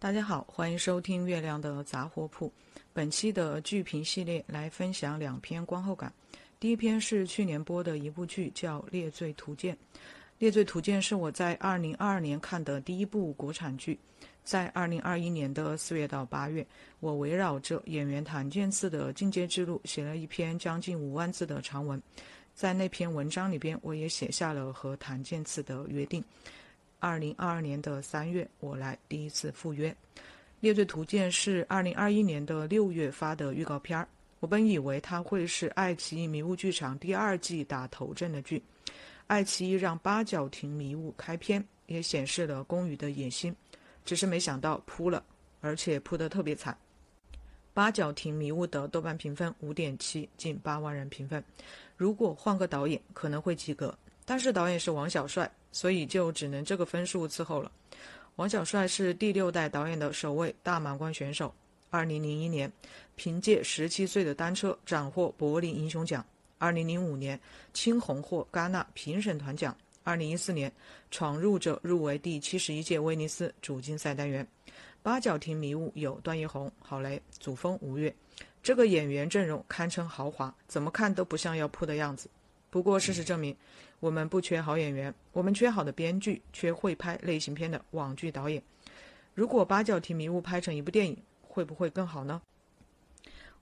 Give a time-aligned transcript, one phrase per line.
[0.00, 2.52] 大家好，欢迎收听月亮的杂货铺。
[2.92, 6.12] 本期的剧评系列来分享两篇观后感。
[6.60, 9.74] 第一篇是去年播的一部剧，叫《猎罪图鉴》。
[10.38, 13.98] 《猎罪图鉴》是我在二零二二年看的第一部国产剧。
[14.44, 16.64] 在二零二一年的四月到八月，
[17.00, 22.00] 我围绕着演员谭健次的进阶之路写了一篇将近五万字的长文。
[22.54, 26.22] 在那篇文章里边，我也写下了和谭健次的约定。
[27.00, 29.90] 二零二二年的三月，我来第一次赴约。
[30.60, 34.08] 《猎罪图鉴》是二零二一年的六月发的预告片儿。
[34.40, 38.62] 我本以为它会是爱奇艺迷雾剧场第二季打头阵的剧。
[39.28, 43.54] 爱奇艺让八角亭迷雾开篇，也显示了宫羽的野心。
[44.04, 45.22] 只是没想到扑了，
[45.60, 46.76] 而且扑得特别惨。
[47.74, 51.42] 八角亭迷雾的豆瓣评分五点七，近八万人评分。
[51.96, 53.96] 如果换个导演，可能会及格。
[54.24, 55.50] 但是导演是王小帅。
[55.72, 57.70] 所以就只能这个分数伺候了。
[58.36, 61.52] 王小帅是第六代导演的首位大满贯选手。
[61.90, 62.70] 二零零一年，
[63.16, 66.22] 凭借十七岁的单车斩获柏林英雄奖；
[66.58, 67.40] 二零零五年，
[67.72, 69.72] 青红获戛纳评审团奖；
[70.04, 70.70] 二零一四年，
[71.10, 74.46] 闯入者入围第七十一届威尼斯主竞赛单元。
[75.02, 78.14] 八角亭迷雾有段奕宏、郝蕾、祖峰、吴越，
[78.62, 82.28] 这个演员阵容堪称豪华，怎么看都不像要扑的样子。
[82.70, 83.56] 不过事实证明。
[84.00, 88.62] 我们不缺好演员，我们缺好的编剧，缺会拍类型片的网剧导演。
[89.34, 92.40] 如果八角亭迷雾拍成一部电影，会不会更好呢？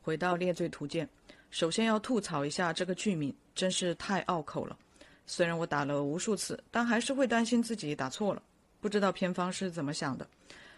[0.02, 1.06] 回到《猎罪图鉴》，
[1.50, 4.78] 首先要吐槽一下这个剧名，真是太拗口了。
[5.26, 8.42] 虽然我打了无数次，但还是会担心自己打错了。
[8.80, 10.28] 不知道片方是怎么想的，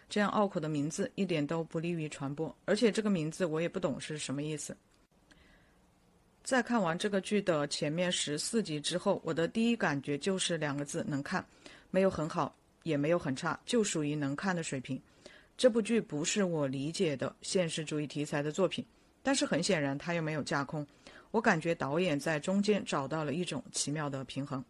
[0.08, 4.76] 这样拗口的名字一点都不利于传播，而且这个名字我也不懂是什么意思。
[6.42, 11.44] 在看完这个剧的前面十四集之后，我的第一感觉就是两个字：能看。
[11.90, 15.00] 没有很好，也没有很差，就属于能看的水平。
[15.56, 18.84] 这部剧不是我理解的现实主义题材的作品，
[19.22, 20.86] 但是很显然它又没有架空。
[21.30, 24.60] 我感觉导演在中间找到了一种奇妙的平衡。《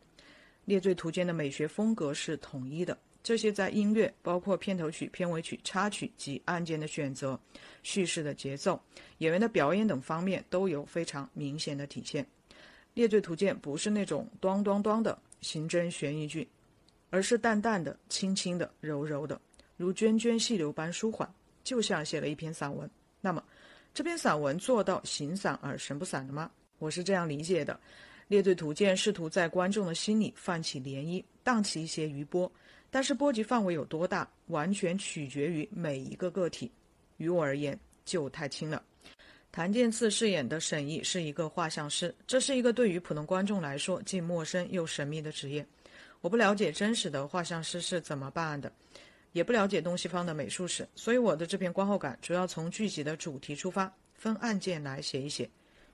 [0.64, 2.96] 猎罪图鉴》的美学风格是统一的。
[3.28, 7.38] 这些在音乐，包括片头曲、片尾曲、插曲及案件的选择、
[7.82, 8.82] 叙事的节奏、
[9.18, 12.24] 演员的表演等方面都有非常明显的体现。
[12.94, 16.48] 《猎罪图鉴》不是那种“咚咚咚”的刑侦悬疑剧，
[17.10, 19.38] 而是淡淡的、轻轻的、柔柔的，
[19.76, 21.30] 如涓涓细流般舒缓，
[21.62, 22.90] 就像写了一篇散文。
[23.20, 23.44] 那么，
[23.92, 26.50] 这篇散文做到形散而神不散了吗？
[26.78, 27.74] 我是这样理解的：
[28.28, 32.50] 《猎罪图鉴》试图在观众的心里泛起涟漪，荡起一些余波。
[32.90, 36.70] 但是波及范围有多大，完全取决于每一个个体。
[37.18, 38.82] 于我而言，就太轻了。
[39.50, 45.66] 谭健次饰演的沈毅是一个画像师，这是一个对于普通观众来说既陌生又神秘的职业。
[46.20, 48.70] 我不了解真实的画像师是怎么办案的，
[49.32, 55.48] 也不了解东西方的美术史，所以我的这篇观后感主要从剧集的主题出发，分案件来写一写。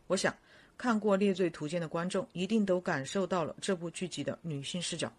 [0.06, 0.34] 我想，
[0.76, 5.12] 看过《猎罪图鉴》的观众一定都感受到了这部剧集的女性视角。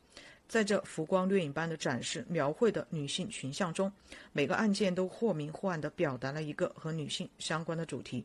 [0.48, 3.92] 在这浮光掠影般的展示、描绘的女性群像中，
[4.32, 8.24] 每个案件都或明或暗地表达了一个和女性相关的主题。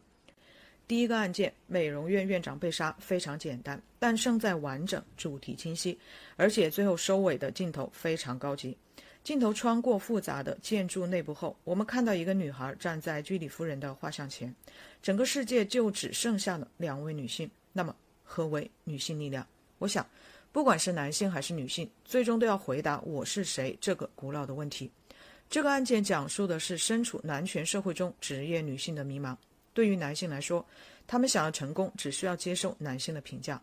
[0.86, 5.98] 第一个案件，美容院院长被杀，非常简单，但胜在完整、主题清晰，
[6.36, 8.76] 而且最后收尾的镜头非常高级。
[9.22, 14.54] 镜头穿过复杂的建筑内部后，我们看到一个女孩站在居里夫人的画像前，
[15.00, 17.50] 整个世界就只剩下了两位女性。
[17.72, 17.94] 那么，
[18.24, 19.46] 何为女性力量？
[19.78, 20.04] 我想。
[20.52, 24.90] 不管是男性还是女性，最终都要回答“我是谁”这个古老的问题。
[25.48, 29.36] 这个案件讲述的是身处男权社会中职业女性的迷茫。
[29.72, 30.64] 对于男性来说，
[31.06, 33.56] 他们想要成功，只需要接受男性的评价；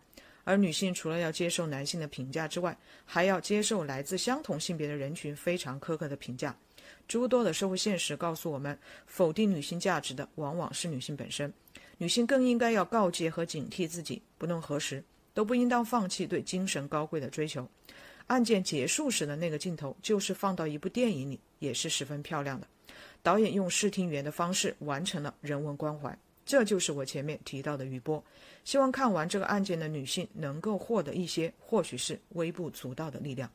[0.45, 6.55] 而女性除了要接受男性的评价之外，还要接受来自相同性别的人群非常苛刻的评价。
[7.05, 11.53] 诸多的社会现实告诉我们，否定女性价值的往往是女性本身。
[11.97, 15.03] 女性更应该要告诫和警惕自己，不论何时。
[15.37, 17.69] 都不应当放弃对精神高贵的追求。
[18.25, 22.67] 案件结束时的那个镜头，就是放到一部电影里也是十分漂亮的。
[23.21, 28.23] 导演用视听语言的方式完成了人文关怀，这就是我前面提到的余波。
[28.63, 33.47] 希望看完这个案件的女性能够获得一些，或许是微不足道的力量。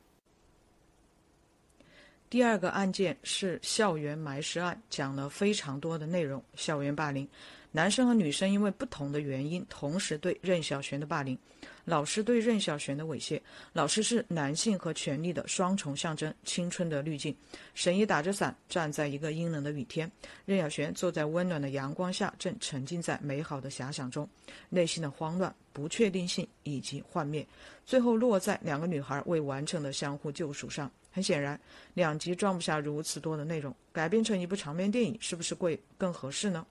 [2.31, 7.29] 第二个案件是校园埋尸案，讲了非常多的内容，校园霸凌。
[7.75, 11.37] 男生和女生因为不同的原因，同时对任小璇的霸凌。
[11.85, 13.41] 老师对任小璇的猥亵，
[13.73, 17.35] 老师是男性和权力的双重象征，青春的滤镜。
[17.75, 20.09] 沈怡打着伞站在一个阴冷的雨天，
[20.45, 24.29] 任小璇坐在温暖的阳光下，正沉浸在美好的遐想中，
[24.69, 27.45] 内心的慌乱、不确定性以及幻灭，
[27.85, 30.89] 最后落在两个女孩未完成的相互救赎上。
[31.11, 31.59] 很显然，
[31.95, 36.65] 两集装不下如此多的内容，改编成一部长篇电影是不是会更合适呢？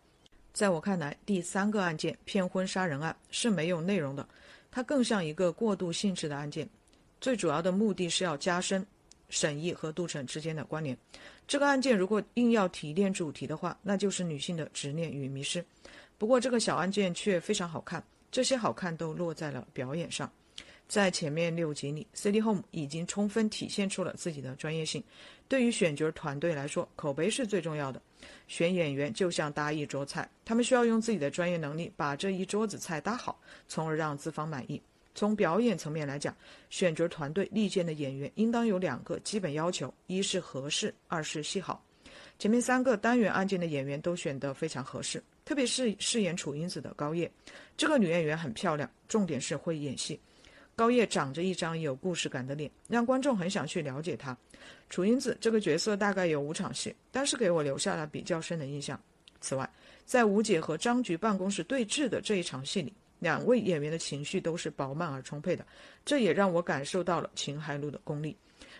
[0.54, 4.28] 在我看来，第三个案件骗婚杀人案是没有内容的。
[4.70, 6.68] 它更像一个过渡性质的案件，
[7.20, 8.86] 最主要的目的是要加深
[9.30, 10.98] 沈毅和杜晨之间的关联。
[11.48, 15.64] 这个案件如果硬要提炼主题的话，那就是女性的执念与迷失。
[16.18, 20.32] 不过这个小案件却非常好看，这些好看都落在了表演上。
[20.88, 25.02] 在前面六集里，CD Home 已经充分体现出了自己的专业性。
[25.52, 28.02] 对于选角团队来说，口碑是最重要的。
[28.48, 33.38] 选演员就像搭一桌菜，他们需要用自己的专业能力把这一桌子菜搭好，
[33.68, 34.82] 从而让资方满意。
[35.14, 36.34] 从表演层面来讲，
[36.70, 41.84] 选角团队力荐的演员应当有两个基本要求：一是合适，二是戏好。
[42.40, 47.30] 前面三个单元案件的演员都选得非常合适，特别是饰演楚英子的高叶，
[47.76, 50.18] 这个女演员很漂亮，重点是会演戏。
[50.82, 54.36] 高叶长着一张有故事感的脸，让观众很想去了解他。
[54.90, 59.00] 楚英子这个角色大概有五场戏，但是给我留下了比较深的印象。
[59.42, 59.72] 此外，
[60.08, 65.64] 在吴姐和张局办公室对峙的这一场戏里，两位演员的情绪都是饱满而充沛的，
[66.04, 68.36] 这也让我感受到了秦海璐的功力。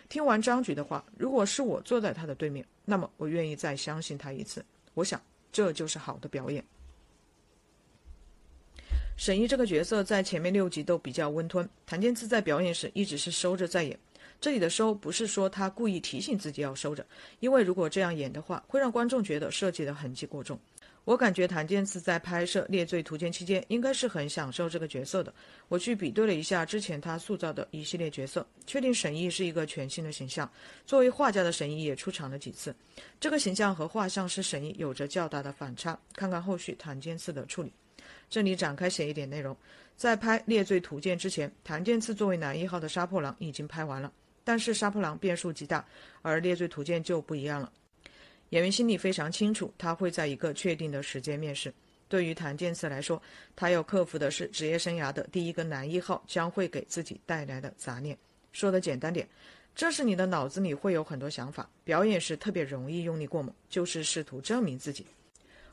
[0.08, 4.64] 听完张局的话，如果是我坐在他的对面，那么我愿意再相信他一次。
[4.94, 5.22] 我想，
[5.52, 6.64] 这就是好的表演。
[9.24, 13.96] 沈一这个角色在前面六集都比较温吞，谭健次在表演时一直是收着在演。
[14.40, 17.06] 这里的收不是说他故意提醒自己要收着，
[17.38, 20.58] 因为如果这样演的话，会让观众觉得设计的痕迹过重。
[21.04, 25.32] 我感觉谭健次在拍摄《猎罪图鉴》期间，应该是很享受这个角色的。
[25.68, 30.50] 我去比对了一下之前他塑造的一系列角色，确定沈一是一个全新的形象。
[30.84, 32.74] 作为画家的沈一也出场了几次，
[33.20, 35.96] 这个形象和画像是沈一有着较大的反差。
[36.12, 37.72] 看看后续谭健次的处理。
[38.32, 39.54] 这里展开写一点内容，
[39.94, 44.10] 在拍《猎罪图鉴》之前，谭健次作为男一号的杀破狼已经拍完了，
[44.42, 45.86] 但是杀破狼变数极大，
[46.22, 47.70] 而《猎罪图鉴》就不一样了。
[48.48, 51.70] 演员心里非常清楚，他会在一个确定的时间面试。
[52.08, 53.20] 对于谭健次来说，
[53.54, 58.16] 他要克服的是职业生涯的第一个男一号将会给自己带来的杂念。
[58.50, 59.28] 说的简单点，
[59.74, 65.04] 这是你的脑子里会有很多想法，表演时特别容易用力过猛，就是试图证明自己。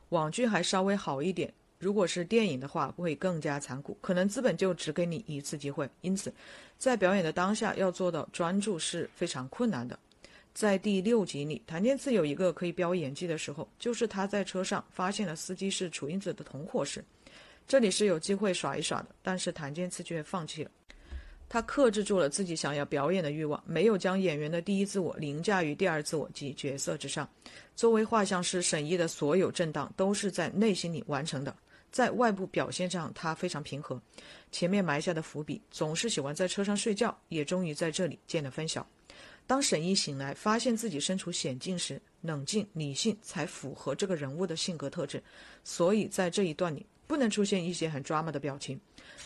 [0.10, 1.54] 网剧还稍微好一点。
[1.80, 5.90] 如果是电影的话，会更加残酷，可能资本就只给你一次机会。
[6.02, 6.32] 因此，
[6.78, 9.98] 在表演的当下要做到专注是非常困难的。
[10.54, 17.02] 在第六集里，谭健次有一个可以飙演技的时候，就是他在车上发现了司机是楚英子的同伙时，
[17.66, 20.72] 这里是有机会耍一耍的，但是谭健次却放弃了。
[21.48, 27.28] 他克制住了自己想要表演的欲望，没有将演员的第一自我凌驾于第二自我及角色之上。
[27.74, 31.56] 作为画像师沈毅的所有震荡都是在内心里完成的。
[31.92, 34.02] 在外部表现上，他非常平和。
[34.52, 38.86] 前面埋下的伏笔，总是喜欢在车上睡觉，也终于在这里见了分晓。
[39.48, 45.22] 当沈一醒来，发现自己身处险境时，冷静理性才符合这个人物的性格特质。
[45.64, 48.80] 所以在这一段里，不能出现一些很 drama 的表情，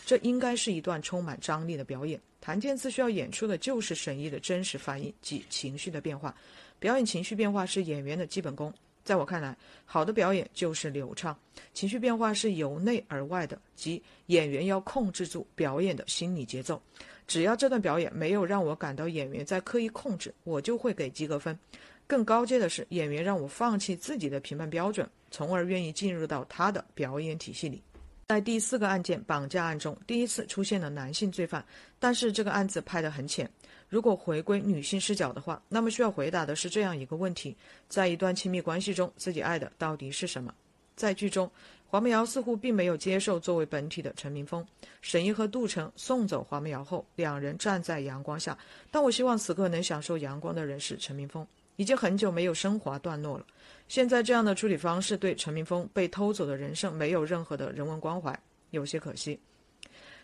[0.06, 2.18] 这应该是一段充满张力的表演。
[2.40, 6.34] 谭健次需要演出的就是沈一的真实反应及情绪的变化。
[6.78, 8.72] 表演情绪变化是演员的基本功。
[9.04, 11.36] 在我看来，好的表演就是流畅，
[11.74, 16.80] 情绪变化是由内而外的，即演员要控制住表演的心理节奏。
[17.26, 21.58] 只要这段表演没有让我感到演员在刻意控制，我就会给及格分。
[22.06, 27.82] 更高阶的是，演员让我放弃自己的评判标准，从而愿意进入到他的表演体系里。
[28.28, 31.64] 在第四个案件绑架案中，第一次出现了男性罪犯，
[31.98, 33.48] 但是这个案子拍得很浅。
[33.94, 37.56] 如果回归女性视角的话，那么需要回答的是这样一个问题：
[37.88, 40.52] 在一段亲密关系中，自己爱的到底是什么？
[40.96, 41.48] 在剧中，
[41.86, 44.66] 黄梅瑶似乎并没有接受作为本体的陈明峰。
[45.00, 48.58] 沈一和杜成送走黄梅瑶后，两人站在阳光下。
[48.90, 51.46] 但我希望此刻能享受阳光的人是陈明峰。
[51.76, 53.46] 已经很久没有升华段落了，
[53.86, 58.36] 现在这样的处理方式对陈明峰被偷走的人生没有任何的人文关怀，
[58.72, 59.38] 有些可惜。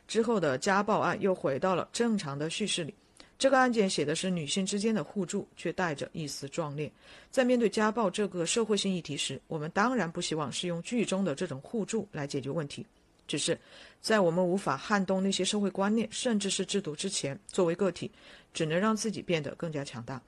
[0.08, 2.92] 之后的家暴案又回到了正常的叙事里。
[3.40, 6.92] 这个案件写的是女性之间的互助，却带着一丝壮烈。
[7.30, 12.85] 在面对家暴这个社会性议题时，我们当然不希望是用剧中的这种互助来解决问题。
[13.26, 13.59] 只是
[14.02, 18.11] 在我们无法撼动那些社会观念，甚至是制度之前，作为个体，
[18.52, 20.20] 只能让自己变得更加强大。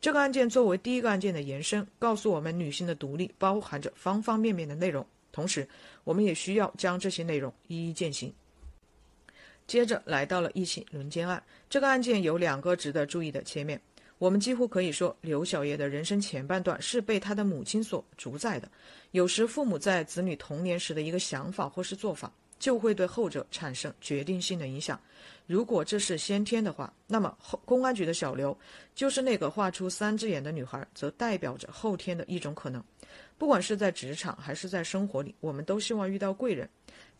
[0.00, 5.04] 这个案件作为第一个案件的延伸，告诉我们女性的独立包含着方方面面的内容。
[5.32, 5.68] 同时，
[6.04, 8.32] 我们也需要将这些内容一一践行。
[9.70, 13.80] 接着来到了一起轮奸案，这个案件有两个值得注意的切面。
[14.18, 18.68] 我们几乎可以说，刘小叶的人生前半段是被他的母亲所主宰的。
[19.12, 25.00] 有时，父母在子女童年时的一个想法或是做法，就会对后者产生决定性的影响。
[25.46, 28.58] 如果这是先天的话，那么后公安局的小刘
[28.92, 32.82] 就是那个画出三只眼的女孩，则代表着后天的一种可能。
[33.38, 36.68] 不管是在职场还是在生活里，我们都希望遇到贵人。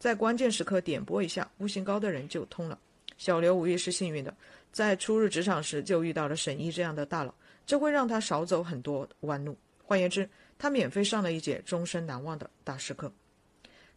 [0.01, 2.79] 在关键时刻点拨一下，悟性高的人就通了。
[3.19, 4.35] 小刘无疑是幸运的，
[4.73, 7.35] 在初入职场时就遇到了沈毅这样的大佬，
[7.67, 9.55] 这会让他少走很多弯路。
[9.85, 10.27] 换言之，
[10.59, 13.13] 他免费上了一节终身难忘的大师课。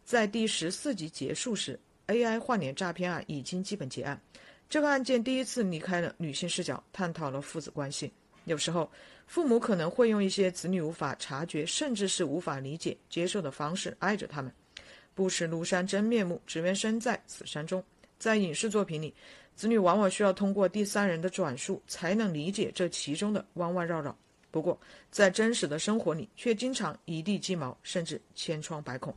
[0.04, 4.20] 在第十四集结束时，AI 换脸诈骗案已经基本结案。
[4.68, 8.12] 这个案件第一次离开了女性视角，探讨了父子关系。
[8.44, 8.92] 有时候，
[9.26, 14.52] 父母可能会用一些子女无法察觉，甚至是无法理解、接受的方式爱着他们。
[15.14, 17.82] 不识庐山真面目，只缘身在此山中。
[18.18, 19.14] 在影视作品里，
[19.54, 24.16] 子女往往需要通过第三人的转述才能理解这其中的弯弯绕绕。
[24.50, 24.78] 不过，
[25.10, 29.14] 在真实的生活里，却经常一地鸡毛，甚至千疮百孔。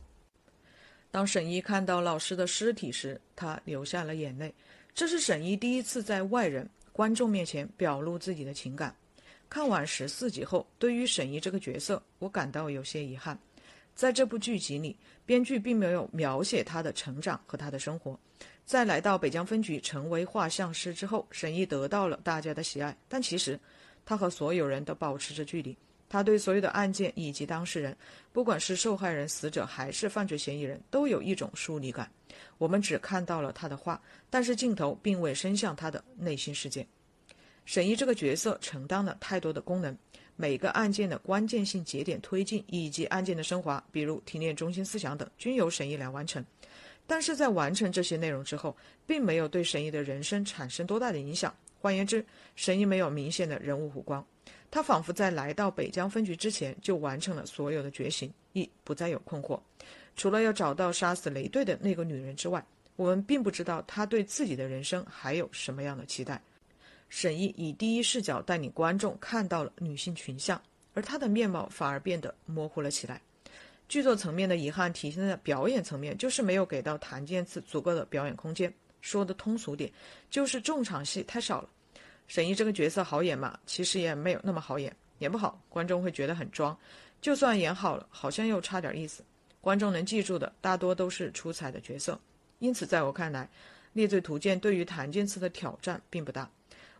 [1.10, 4.52] 当沈一看到老师的尸体时，他流下了眼泪。
[4.94, 8.94] 这是沈一第一次在外人、观众面前表露自己的情感。
[9.48, 13.38] 看完十四集后，对于沈一这个角色，我感到有些遗憾。
[13.98, 18.16] 在这部剧集里，编剧并没有描写他的成长和他的生活。
[18.64, 23.58] 在来到北疆分局成为画像师之后，沈毅得到了大家的喜爱，但其实
[24.06, 25.76] 他和所有人都保持着距离。
[26.08, 27.96] 他对所有的案件以及当事人，
[28.32, 32.08] 不管是受害人、死者还是犯罪嫌疑人，都有一种疏离感。
[32.56, 34.00] 我们只看到了他的画，
[34.30, 36.86] 但是镜头并未伸向他的内心世界。
[37.64, 39.98] 沈毅这个角色承担了太多的功能。
[40.40, 46.42] 每个案件的关键性节点推进以及案件的升华，比如提炼中心思想等，均由沈一来完成。
[47.08, 51.52] 但是在完成这些内容之后，并没有对沈一的人生产生多大的影响。
[51.80, 54.24] 换言之，神医没有明显的人物弧光，
[54.70, 59.60] 他仿佛在来到北疆分局之前就完成了所有的觉醒，亦不再有困惑。
[60.14, 62.64] 除了要找到杀死雷队的那个女人之外，
[62.94, 66.40] 我们并不知道他对自己的人生还有什么样的期待。
[67.08, 70.60] 沈毅以第一视角带领观众看到了女性群像，
[70.94, 73.20] 而她的面貌反而变得模糊了起来。
[73.88, 78.72] 剧作层面的遗憾体现在表演层面，就是没有给到谭健次足够的表演空间。
[79.00, 79.90] 说的通俗点，
[80.28, 81.70] 就是重场戏太少了。
[82.26, 83.58] 沈毅这个角色好演吗？
[83.64, 86.76] 其实也没有那么好演，演不好观众会觉得很装；
[87.22, 89.24] 就算演好了，好像又差点意思。
[89.62, 92.20] 观众能记住的大多都是出彩的角色。
[92.58, 93.44] 因此，在我看来，
[93.94, 96.50] 《猎罪图鉴》对于谭健次的挑战并不大。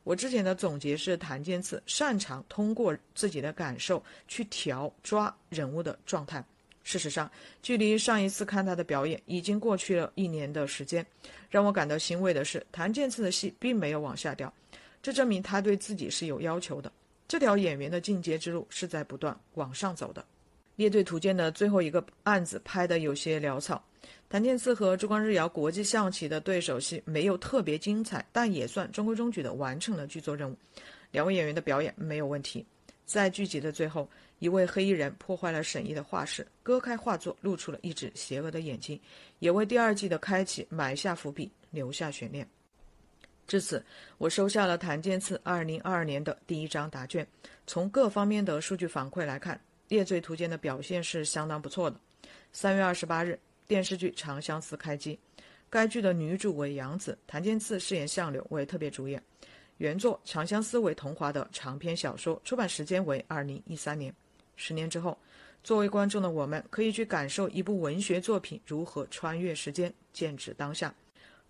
[0.04, 6.44] 我之前的总结是，谭健次擅长通过自己的感受去调抓人物的状态。
[6.82, 7.30] 事实上，
[7.62, 11.04] 距离上一次看他的表演已经过去了一年的时间。
[11.50, 14.50] 让我感到欣慰的是，谭健次的戏并没有往下掉，
[15.02, 16.90] 这证明他对自己是有要求的。
[17.26, 20.22] 这条演员的进阶之路是在不断往上走的。
[20.76, 23.84] 《列队图鉴》的最后一个案子拍得有些潦草。
[24.28, 30.56] 谭健次和珠光日瑶国际象棋的对手戏没有特别精彩，但也算中规中矩地完成了剧作任务。
[31.10, 32.66] 两位演员的表演没有问题。
[33.06, 34.06] 在剧集的最后，
[34.38, 39.00] 一位黑衣人破坏了沈毅的画室，割开画作，露出了一只邪恶的眼睛，
[39.38, 42.46] 也为第二季的开启埋下伏笔，留下悬念。
[43.46, 43.82] 至此，
[44.18, 47.26] 我收下了谭健次2022年的第一张答卷。
[47.66, 49.56] 从各方面的数据反馈来看，
[49.88, 51.98] 《猎罪图鉴》的表现是相当不错的。
[52.52, 53.40] 三月二十八日。
[53.68, 55.16] 电视剧《长相思》开机，
[55.68, 59.22] 该剧的女主为杨紫，谭健次饰演相柳为特别主演。
[59.76, 64.12] 原作《长相思》为桐华的长篇小说，出版时间为二零一三年。
[64.56, 65.16] 十年之后，
[65.62, 70.92] 作为观众的我们，可以去感受一部文学作品如何穿越时间，剑指当下。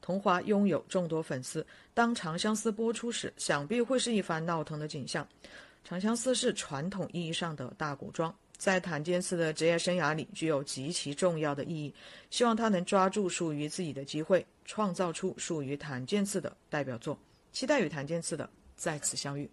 [0.00, 5.24] 桐华拥有众多粉丝，当《长相思》播出时，想必会是一番闹腾的景象。
[5.88, 8.34] 《长相思》是传统意义上的大古装。
[8.58, 11.94] 在谭健次的职业生涯里具有极其重要的意义，
[12.28, 17.16] 希望他能抓住属于自己的机会，创造出属于谭健次的代表作。
[17.52, 19.48] 期待与谭健次的再次相遇。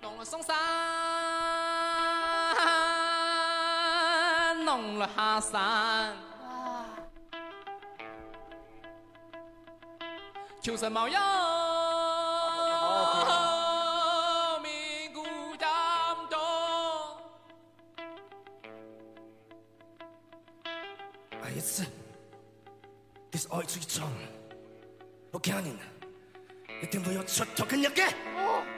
[0.00, 0.56] 弄了嵩山，
[4.64, 6.16] 弄了哈山，
[10.62, 11.20] 求神冒妖。
[25.46, 25.76] 我今年
[26.82, 28.10] 一定会有出头嘅日嘅。
[28.34, 28.75] 本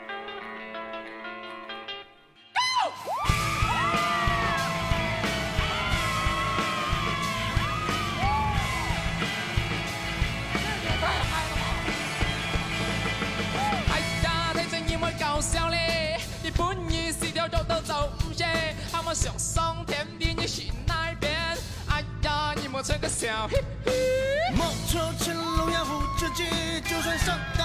[26.38, 27.57] 就算上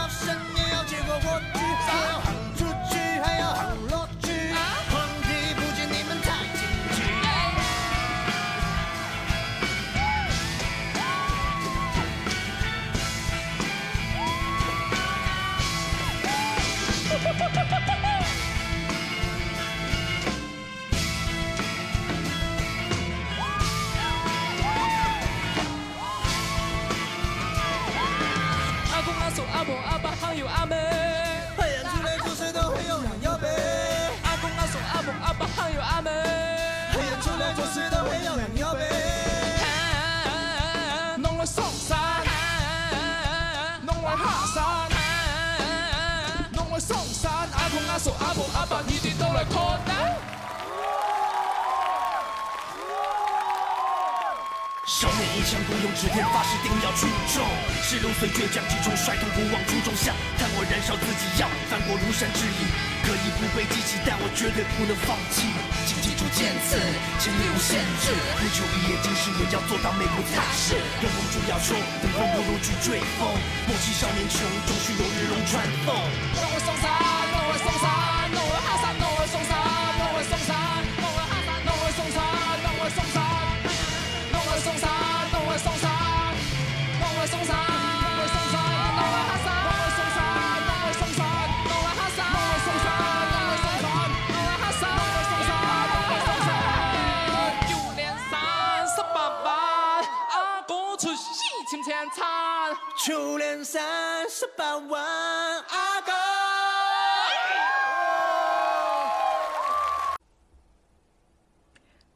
[58.04, 59.96] 十六岁倔强击中，率痛不忘初衷。
[59.96, 62.62] 向看我燃烧自己，要翻过庐山之影，
[63.00, 65.48] 可以不被激起，但我绝对不能放弃。
[65.88, 66.76] 请记住剑刺，
[67.24, 70.76] 前力无限制，不求一夜惊世，也要做到美不踏实。
[71.00, 73.24] 跟风主要说，等风不如去追风。
[73.72, 75.96] 莫欺少年穷，终须有日龙穿凤。
[75.96, 76.92] 弄来上山，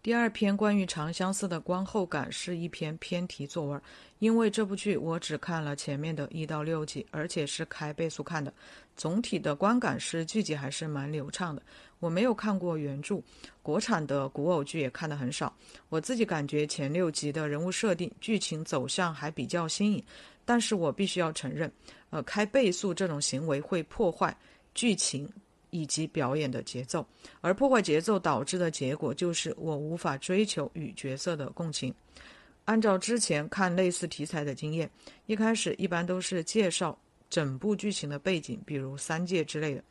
[0.07, 3.81] 第二篇关于《长相思》的观后感是一篇偏题作文，
[4.19, 8.53] 因为这部剧我只看了前面的一到六集，而且是开倍速看的。
[8.95, 11.61] 总体的观感是剧集还是蛮流畅的。
[11.99, 13.21] 我没有看过原著，
[13.61, 15.53] 国产的古偶剧也看得很少。
[15.89, 20.01] 我自己感觉前六集的人物设定、剧情走向还比较新颖，
[20.45, 21.69] 但是我必须要承认，
[22.11, 24.33] 呃，开倍速这种行为会破坏
[24.73, 25.29] 剧情
[25.69, 27.05] 以及表演的节奏，
[27.41, 31.93] 而破坏节奏导致的结果就是我无法追求与角色的共情。
[32.65, 34.89] 按照之前看类似题材的经验，
[35.25, 36.97] 一开始一般都是介绍
[37.29, 39.83] 整部剧情的背景，比如三界之类的。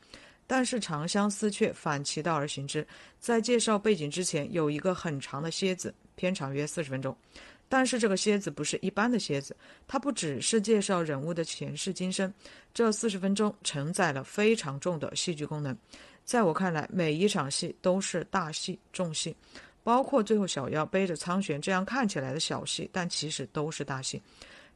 [0.46, 2.86] 但是《长相思》却反其道而行之，
[3.18, 7.16] 在介绍背景之前有一个很长的蝎子，片长约四十分钟。
[7.68, 9.56] 但是这个蝎子不是一般的蝎子，
[9.88, 12.32] 它不只是介绍人物的前世今生，
[12.72, 15.76] 这四十分钟承载了非常重的戏剧功能。
[16.24, 19.34] 在我看来，每一场戏都是大戏重戏，
[19.82, 24.20] 包括最后小妖背着苍玄这样看起来的小戏，但其实都是大戏。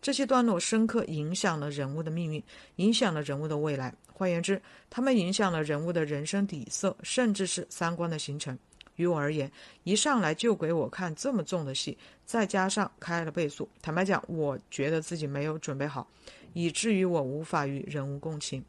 [0.03, 2.43] 这些段落深刻影响了人物的命运，
[2.77, 3.95] 影响了人物的未来。
[4.13, 8.59] 换言之，他们影响了人物的人生底色，甚至是三观的形成。
[9.01, 9.51] 于我而言，
[9.85, 16.07] 一上来就给我看这么重的戏，再加上开了倍速，坦白讲，我觉得自己没有准备好，
[16.53, 18.63] 以至于我无法与人物共情。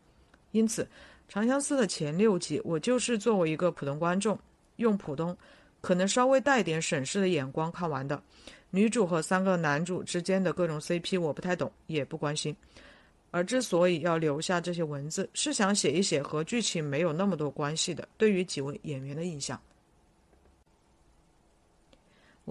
[0.52, 0.84] 因此，
[1.28, 4.40] 《长相思》的前六集，我就是作为一个普通观众，
[4.78, 5.36] 用普通，
[5.82, 8.22] 可能稍微带点审视的眼光看完的。
[8.70, 12.56] 女主和三个男主之间的各种 CP 我不太懂，也不关心。
[13.34, 19.58] 而之所以要留下这些文字，是想写一写和剧情没有那么多关系的对于几位演员的印象。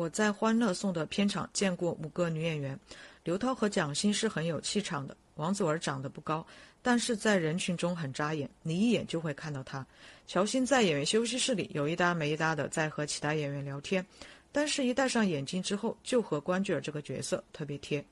[0.00, 2.80] 我在《欢乐颂》的片场见过五个女演员，
[3.22, 5.14] 刘涛和蒋欣是很有气场的。
[5.34, 6.46] 王祖儿长得不高，
[6.80, 9.86] 但是在人群中很扎眼，你一眼就会看到她。
[10.26, 14.02] 乔欣在演员休息室里有一搭没一搭的在和其他演员聊天，
[14.50, 18.02] 但是一戴上眼镜之后，就和关雎尔这个角色特别贴。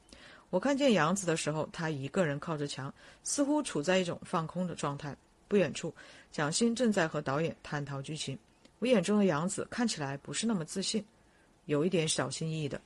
[0.51, 2.93] 我看见杨紫的时候，她一个人靠着墙，
[3.25, 5.17] 似乎处在一种放空的状态。
[5.49, 5.95] 不远处，
[6.31, 8.39] 蒋欣正在和导演探讨剧情。
[8.79, 11.03] 我眼中的杨紫看起来不是那么自信，
[11.69, 12.81] 有一点小心翼翼的。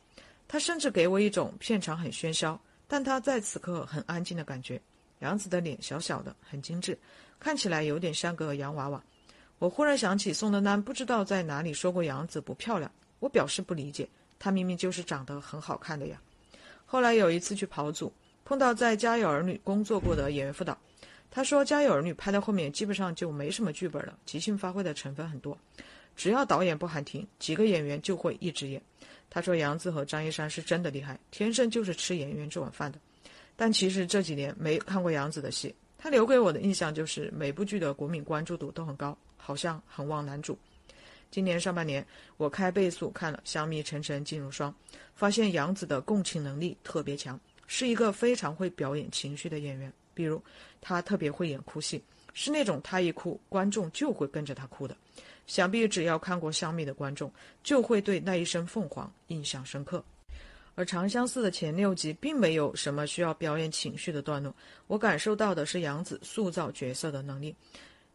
[0.46, 4.78] 他甚至给我一种片场很喧嚣，但他在此刻很安静的感觉。
[5.20, 6.98] 杨紫的脸小小的，很精致，
[7.38, 9.02] 看起来有点像个洋娃娃。
[9.58, 12.90] 我忽然想起宋丹丹不知道在哪里说过杨紫不漂亮，
[13.20, 16.20] 我表示不理解，她明明就是长得很好看的呀。
[16.84, 18.12] 后来有一次去跑组，
[18.44, 20.76] 碰到在《家有儿女》工作过的演员辅导，
[21.30, 25.56] 他说《家有儿女》拍到后面基本上就没什么剧本了，即兴发挥的成分很多，
[26.16, 28.80] 只要导演不喊停，几个演员就会一直演。
[29.30, 32.98] 他说杨紫和张一山是真的厉害，天生就是吃演员这碗饭的。
[33.56, 40.58] 但其实这几年没看过杨紫的戏，他留给我的印象就是每部剧的国民关注度都很高，好像很旺男主。
[41.30, 44.70] 今年上半年，我开倍速看了《香蜜沉沉烬如霜》，
[45.14, 49.90] 发现杨紫的共情能力特别强，是一个非常会表演情绪的演员。
[50.12, 50.42] 比如，
[50.82, 52.02] 她特别会演哭戏，
[52.34, 54.94] 是那种她一哭，观众就会跟着她哭的。
[55.46, 60.02] 想必只要看过《香蜜》的观众，就会对那一声凤凰印象深刻。
[60.74, 64.54] 而《长相思》的前六集并没有什么需要表演情绪的段落，
[64.86, 67.54] 我感受到的是杨紫塑造角色的能力。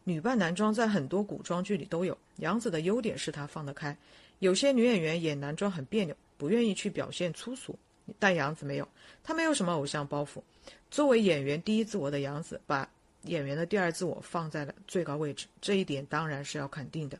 [0.02, 3.96] 女扮男装在很多古装剧里都有，杨紫的优点是她放得开。
[4.40, 7.78] 有些女演员演男装很别扭，不愿意去表现粗俗，
[8.18, 8.88] 但杨紫没有，
[9.22, 10.42] 她没有什么偶像包袱。
[10.90, 12.88] 作为演员第一自我的杨紫，把
[13.22, 17.18] 演员的第二自我放在了最高位置，这一点当然是要肯定的。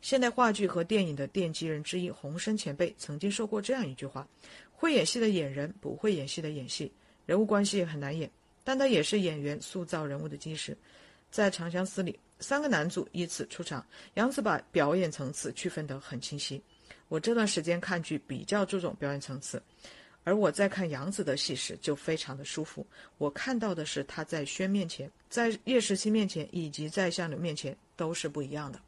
[0.00, 4.26] 现代话剧和电影的奠基人之一洪生前辈曾经说过这样一句话：
[4.72, 6.92] 会演戏的演人，不会演戏的演戏。
[7.26, 8.30] 人物关系很难演，
[8.64, 10.76] 但它也是演员塑造人物的基石。
[11.30, 16.62] 在《长相思》里，三个男主依次出场，杨紫把表演层次区分得很清晰。
[17.08, 19.62] 我这段时间看剧比较注重表演层次，
[20.24, 22.86] 而我在看杨紫的戏时就非常的舒服。
[23.18, 28.80] 我看到的是她在轩面前、在叶时期面前以及在相柳面前都是不一样的。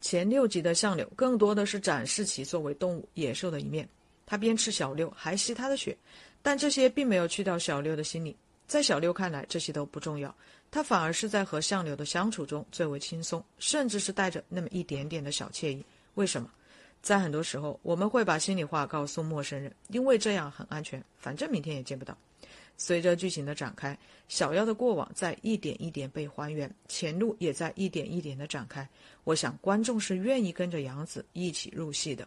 [0.00, 3.88] 前六集的相柳更多的是展示其作为动物野兽的一面，
[4.24, 5.96] 他边吃小六还吸他的血，
[6.42, 8.36] 但这些并没有去掉小六的心理。
[8.66, 10.34] 在小六看来，这些都不重要。
[10.70, 15.84] 他反而是在和相柳的相处中最为轻松，甚至是带着那么一点点的小惬意。
[16.14, 16.48] 为什么？
[17.02, 22.16] 在很多时候，我们会把心里话告诉陌生人，因为这样很安全，反正明天也见不到。
[22.82, 28.88] 随着剧情的展开，小妖的过往在一点一点被还原，前路也在一点一点的展开。
[29.24, 32.26] 我想，观众是愿意跟着杨紫一起入戏的。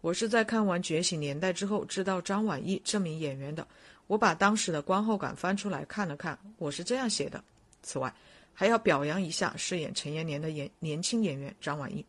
[0.00, 3.66] 我是在看完《觉醒年代》之后知道张晚意这名演员的。
[4.06, 7.42] 我把当时的观后感翻出来看了看，我是这样写的。
[7.82, 8.14] 此外，
[8.54, 12.06] 还要表扬一下饰演陈延年的演年轻演员张晚意。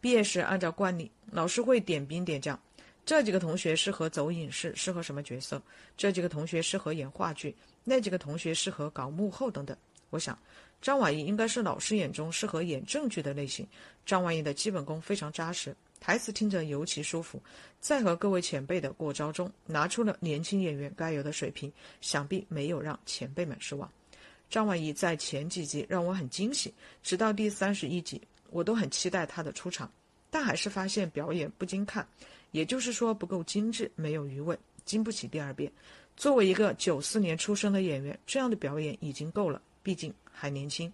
[0.00, 2.58] 毕业时，按照惯例，老师会点兵点将，
[3.08, 5.62] 这几个同学适合走影视，适合什么角色？
[5.96, 9.74] 这几个同学适合演话剧，那几个同学适合搞幕后等等。
[10.10, 10.38] 我想，
[10.82, 13.66] 张晚意应该是老师眼中适合演正剧的类型。
[14.04, 17.42] 张晚意的基本功非常扎实，台词听着尤其舒服，
[17.80, 23.90] 在和各位前辈的过招中，拿出了年轻演员该有的水平，想必没有让前辈们失望。
[24.50, 29.90] 张晚意在前几集让我很惊喜，直到第三十一集，我都很期待她的出场，
[30.28, 32.06] 但还是发现表演不经看，
[32.50, 35.70] 也就是说不够精致，没有余味，经不起第二遍。
[36.16, 40.92] 作为一个九四年出生的演员，这样的表演已经够了，毕竟还年轻。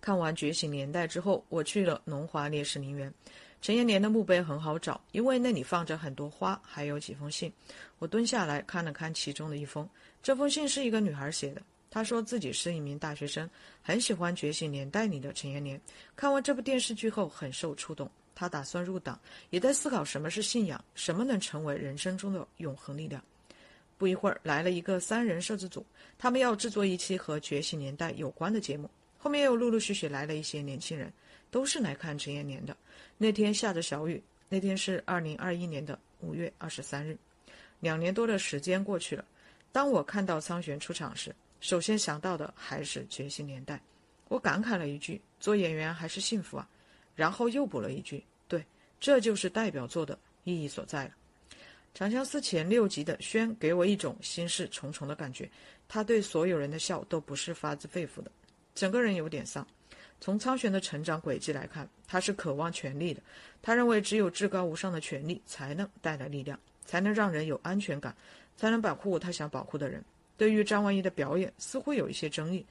[0.00, 3.12] 看完《觉醒年代》之后，我去了龙华烈士陵园。
[3.60, 7.52] 陈延年的墓碑很好找，因为那里放着很多花，还有几封信。
[7.98, 9.88] 我蹲下来看了看其中的一封，
[10.22, 11.60] 这封信是一个女孩写的。
[11.90, 13.50] 她说自己是一名大学生，
[13.82, 15.80] 很喜欢《觉醒年代》里的陈延年。
[16.14, 18.08] 看完这部电视剧后，很受触动。
[18.38, 19.18] 他打算入党，
[19.50, 23.20] 也在思考什么是信仰，什么能成为人生中的永恒力量。
[23.96, 25.84] 不一会儿，来了一个三人摄制组，
[26.16, 28.88] 他们要制作一期和《觉醒年代》有关的节目。
[29.18, 31.12] 后面又陆陆续续来了一些年轻人，
[31.50, 32.76] 都是来看陈延年的。
[33.16, 37.18] 那天下着小雨，那天是二零二一年的五月二十三日。
[37.80, 39.24] 两年多的时间过去了，
[39.72, 43.74] 当我看到苍玄出场时，首先想到的还是《觉醒年代》，
[44.28, 46.68] 我感慨了一句：“做演员还是幸福啊。”
[47.18, 48.64] 然后又补了一句：“对，
[49.00, 51.10] 这就是代表作的意义所在了。”
[51.92, 55.50] 《长相思》前六集的轩给我一种心事重重的感觉，
[55.88, 58.30] 他对所有人的笑都不是发自肺腑的，
[58.72, 59.66] 整个人有点丧。
[60.20, 63.20] 从苍玄的成长轨迹来看，他是渴望权力的，
[63.60, 68.14] 他认为只有至高无上的权力才能带来力量，才能让人有安全感，
[68.56, 70.04] 才能保护他想保护的人。
[70.36, 72.64] 对于张万一的表演似乎有一些争议，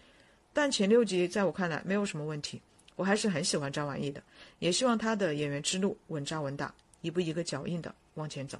[0.54, 2.62] 但前六集在我看来没有什么问题，
[2.98, 4.22] 我还是很喜欢张晚意的，
[4.60, 8.60] 也希望他的演员之路稳扎稳打，一步一个脚印的往前走。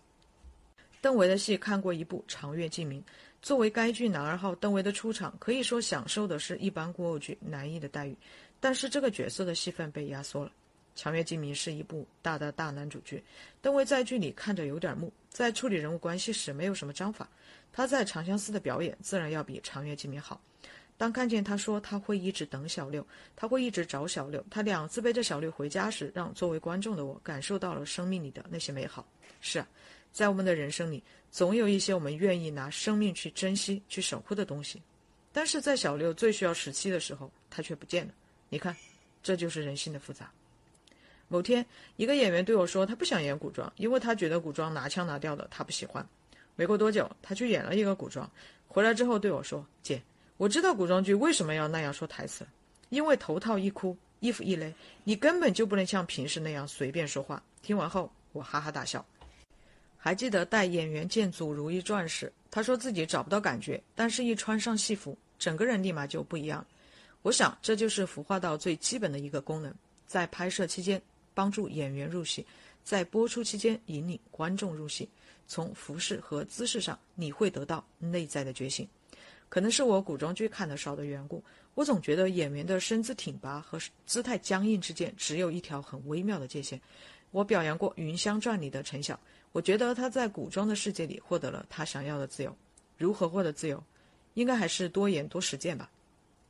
[1.02, 3.02] 邓为的戏看过一部《长月烬明》，
[3.42, 8.16] 作为该剧男二号，邓为的出场可以说享受的是一般古偶剧男一的待遇，
[8.60, 10.52] 但是这个角色的戏份被压缩了。
[11.00, 13.24] 《长月烬明》是一部大的大男主剧，
[13.62, 17.28] 邓为在剧里看着有点木，在处理人物关系时没有什么章法。
[17.72, 20.42] 他在《长相思》的表演自然要比《长月烬明》好。
[20.98, 23.06] 当看见他说他会一直等小六，
[23.36, 29.08] 他会一直找小六，他两次背着小六回家时，让作为观众的我感受到了生命里的那些美好。
[29.40, 29.68] 是啊，
[30.12, 34.82] 在我们的人生里，总有一些我们愿意拿生命去珍惜、去守护的东西。
[35.32, 38.14] 但是在小六最需要时期的时候，他却不见了。
[38.50, 38.76] 你看，
[39.22, 40.32] 这就是人性的复杂。
[41.28, 41.64] 某天，
[41.98, 46.04] 一个演员对我说，他不想演古装，因为他觉得古装拿腔拿调的，他不喜欢。
[46.56, 48.28] 没过多久，他去演了一个古装，
[48.68, 50.02] 回来之后对我说：“姐，
[50.38, 52.46] 我知道古装剧为什么要那样说台词，
[52.90, 54.72] 因为头套一哭，衣服一勒，
[55.04, 57.42] 你根本就不能像平时那样随便说话。
[57.64, 59.04] 听完后，我哈哈大笑。
[59.98, 66.66] 还记得带演员见祖如懿传时，他说自己找不到感觉，但是一穿上戏服，整个人立马就不一样。
[67.24, 69.74] 我想这就是服化道最基本的一个功能，
[70.06, 71.02] 在拍摄期间
[71.34, 72.46] 帮助演员入戏，
[72.84, 75.10] 在播出期间引领观众入戏。
[75.48, 78.88] 从服饰和姿势上，你会得到内在的觉醒。
[79.50, 86.80] 可能是我古装剧看得少的缘故，我总觉得演员的身姿挺拔和姿态僵硬之间只有一条很微妙的界限。
[87.32, 89.20] 我表扬过《云香传》里的陈晓，
[89.52, 92.56] 我觉得他在古装的世界里获得了他想要的自由。
[92.98, 93.82] 如何获得自由？
[94.34, 95.90] 应该还是多演多实践吧。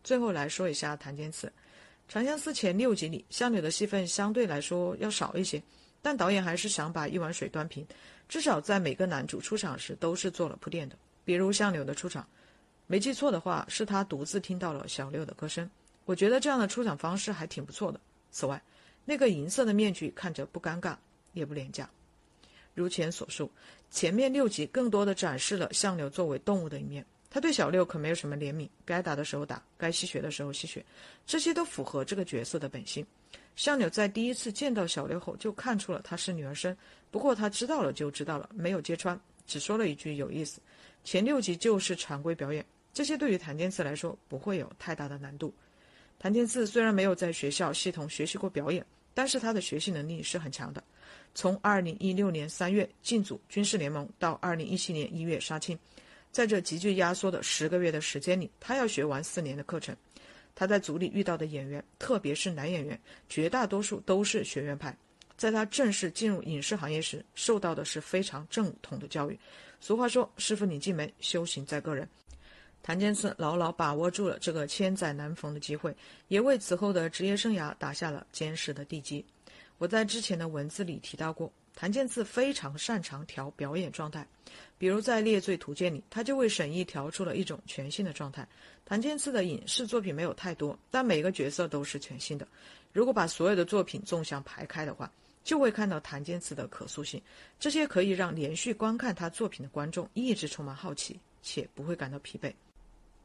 [0.04, 1.48] 最后来说一下檀健次，
[2.08, 5.62] 《长相思》前六集里，相柳的戏份相对来说要少一些，
[6.02, 7.86] 但导演还是想把一碗水端平，
[8.28, 10.96] 至少在每个男主出场时都是做了铺垫的。
[11.24, 12.28] 比如相柳的出场。
[12.88, 15.70] 没记错的话，是他独自听到了小六的歌声。
[16.06, 18.00] 我觉得这样的出场方式还挺不错的。
[18.32, 18.62] 此外，
[19.04, 20.96] 那个银色的面具看着不尴尬，
[21.34, 21.90] 也不廉价。
[22.74, 23.52] 如前所述，
[23.92, 27.06] 前面六集更多的展示了相柳作为动物的一面。
[27.30, 30.86] 他对小六可没有什么怜悯，该打的时候打，该吸血的时候吸血，
[31.26, 33.06] 这些都符合这个角色的本性。
[33.58, 36.76] 相柳在第一次见到小六后就看出了她是女儿身，
[37.12, 40.62] 不过他知道了就知道了，没有揭穿，只说了一句有意思。
[41.04, 42.66] 前六集就是常规表演。
[42.98, 45.54] 这些对于谭健次来说不会有太大的难度。
[46.18, 48.84] 谭健次虽然没有在学校系统学习过表演，
[49.14, 50.84] 但是他的学习能力是很强的。
[51.36, 55.78] 从2016年3月进组军事联盟到2017年1月杀青，
[56.32, 59.96] 在这极具压缩的十个月的时间里，他要学完四年的课程。
[60.56, 64.98] 他在组里遇到的演员，特别是男演员，绝大多数都是学院派。
[65.38, 69.38] 在他正式进入影视行业时，受到的是非常正统的教育。
[69.80, 72.10] 俗话说：“师傅领进门，修行在个人。”
[72.88, 75.94] 谭健次牢牢把握住了这个千载难逢的机会，
[76.30, 79.26] 也为此后的职业生涯打下了坚实的地基。
[79.78, 84.26] 我在之前的文字里提到过，谭健次非常擅长调表演状态，
[84.78, 88.48] 比如在《猎罪图鉴》里，他就为沈毅调出了一种全新的状态。
[88.86, 92.48] 谭健次的影视作品没有太多，但每个角色都是全新的。
[92.94, 95.12] 如果把所有的作品纵向排开的话，
[95.44, 97.22] 就会看到谭健次的可塑性，
[97.60, 102.50] 这些可以让连续观看他作品的观众一直充满好奇，且不会感到疲惫。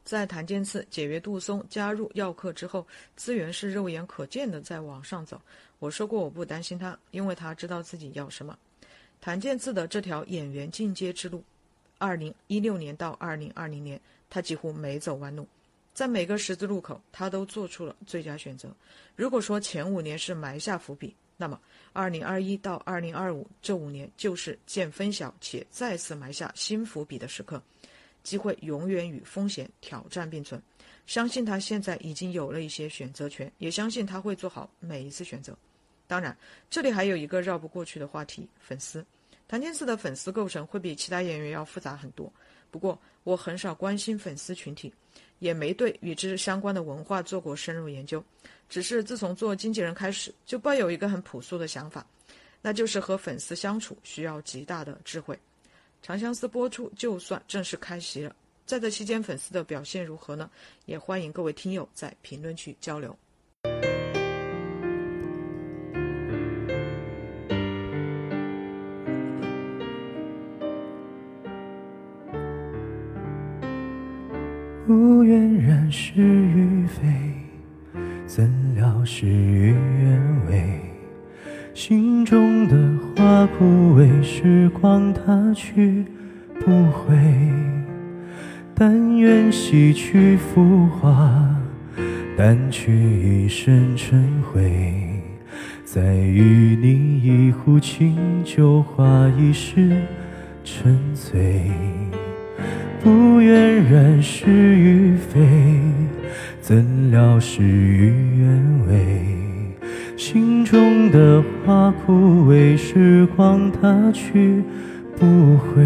[0.03, 2.85] 在谭健次解约杜松加入耀客之后，
[3.15, 5.41] 资源是肉眼可见的在往上走。
[5.79, 8.57] 我说过我不担心他，因为他知道自己要什么。
[9.21, 11.41] 谭健次的这条演员进阶之路，
[11.97, 15.47] 二零一六年到二零二零年，他几乎没走弯路，
[15.93, 18.69] 在每个十字路口，他都做出了最佳选择。
[19.15, 21.57] 如果说前五年是埋下伏笔，那么
[21.93, 27.61] 二零二一到二零二五这五年就是见分晓且再次埋下新伏笔的时刻。
[28.23, 30.61] 机会永远与风险挑战并存，
[31.05, 35.55] 相信他现在已经有了一些选择权，也相信他会做好每一次选择。
[36.07, 36.35] 当然，
[36.69, 39.05] 这里还有一个绕不过去的话题——粉丝。
[39.47, 42.31] 谭健次的粉丝构成会比其他演员要复杂很多。
[42.71, 44.91] 不过，我很少关心粉丝群体，
[45.39, 48.23] 也没对与之相关的文化做过深入研究。
[48.69, 52.05] 只是自从做经纪人开始，就抱有一个很朴素的想法，
[52.61, 55.35] 那就是和粉丝相处需要极大的智慧。
[56.03, 58.35] 《长相思》播出就算正式开席了，
[58.65, 60.49] 在这期间粉丝的表现如何呢？
[60.85, 63.17] 也欢迎各位听友在评论区交流。
[74.85, 77.01] 不愿染是与非，
[78.27, 80.82] 怎料事与愿违。
[81.85, 82.77] 心中的
[83.13, 86.05] 花枯萎，时光它去
[86.61, 87.13] 不回。
[88.73, 91.53] 但愿洗去浮华，
[92.37, 94.71] 掸去一身尘灰，
[95.83, 98.15] 再与你一壶清
[98.45, 99.91] 酒话一世
[100.63, 101.69] 沉醉。
[103.03, 105.41] 不愿染是与非，
[106.61, 109.42] 怎料事与愿违。
[110.25, 114.63] 心中的花枯萎，时光它去
[115.19, 115.83] 不回，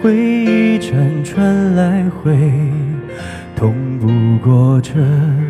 [0.00, 0.94] 回忆辗
[1.24, 2.38] 转来回，
[3.56, 4.06] 痛不
[4.38, 4.92] 过这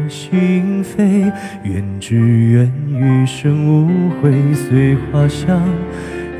[0.08, 1.30] 心扉。
[1.62, 5.60] 愿只愿余生无悔，随花香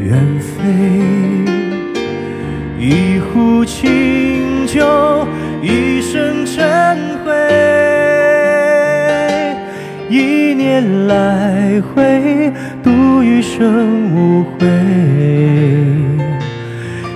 [0.00, 0.64] 远飞。
[2.80, 5.28] 一壶清酒，
[5.62, 7.95] 一生尘灰。
[10.08, 14.66] 一念来回，度余生无悔。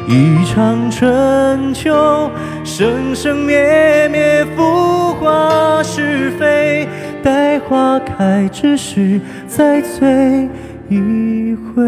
[0.08, 2.30] 一场春秋。
[2.62, 6.86] 生生灭灭，浮华是非。
[7.22, 10.48] 待花开之时，再醉
[10.88, 11.82] 一回。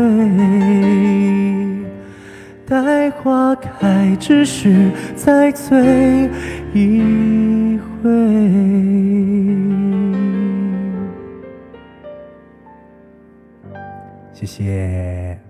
[2.66, 6.30] 待花开之时，再醉
[6.72, 8.10] 一回。
[14.42, 15.41] 谢谢。